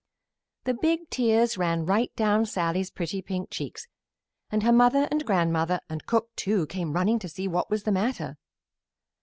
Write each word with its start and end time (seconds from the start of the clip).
The 0.63 0.73
big 0.73 1.11
tears 1.11 1.59
ran 1.59 1.85
right 1.85 2.11
down 2.15 2.47
Sallie's 2.47 2.89
pretty 2.89 3.21
pink 3.21 3.51
cheeks, 3.51 3.87
and 4.49 4.63
her 4.63 4.71
mother 4.71 5.07
and 5.11 5.23
grandmother, 5.23 5.79
and 5.89 6.07
cook, 6.07 6.35
too, 6.35 6.65
came 6.65 6.93
running 6.93 7.19
to 7.19 7.29
see 7.29 7.47
what 7.47 7.69
was 7.69 7.83
the 7.83 7.91
matter. 7.91 8.39